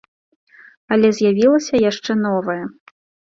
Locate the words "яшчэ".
1.89-2.11